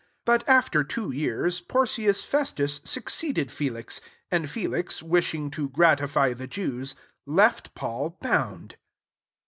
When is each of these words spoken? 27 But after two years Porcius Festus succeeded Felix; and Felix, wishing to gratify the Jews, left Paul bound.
27 0.25 0.25
But 0.47 0.51
after 0.51 0.83
two 0.83 1.11
years 1.11 1.61
Porcius 1.61 2.23
Festus 2.25 2.81
succeeded 2.83 3.51
Felix; 3.51 4.01
and 4.31 4.49
Felix, 4.49 5.03
wishing 5.03 5.51
to 5.51 5.69
gratify 5.69 6.33
the 6.33 6.47
Jews, 6.47 6.95
left 7.27 7.75
Paul 7.75 8.17
bound. 8.19 8.77